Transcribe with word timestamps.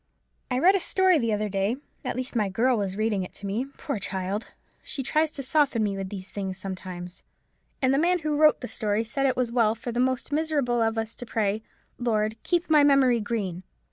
I 0.49 0.57
read 0.57 0.73
a 0.73 0.79
story 0.79 1.19
the 1.19 1.31
other 1.31 1.47
day—at 1.47 2.15
least 2.15 2.35
my 2.35 2.49
girl 2.49 2.75
was 2.75 2.97
reading 2.97 3.21
it 3.21 3.33
to 3.35 3.45
me; 3.45 3.65
poor 3.65 3.99
child! 3.99 4.51
she 4.81 5.03
tries 5.03 5.29
to 5.29 5.43
soften 5.43 5.83
me 5.83 5.95
with 5.95 6.09
these 6.09 6.31
things 6.31 6.57
sometimes—and 6.57 7.93
the 7.93 7.99
man 7.99 8.17
who 8.25 8.35
wrote 8.35 8.61
the 8.61 8.67
story 8.67 9.03
said 9.03 9.27
it 9.27 9.37
was 9.37 9.51
well 9.51 9.75
for 9.75 9.91
the 9.91 9.99
most 9.99 10.31
miserable 10.31 10.81
of 10.81 10.97
us 10.97 11.15
to 11.17 11.25
pray, 11.27 11.61
'Lord, 11.99 12.35
keep 12.41 12.67
my 12.67 12.83
memory 12.83 13.19
green!' 13.19 13.61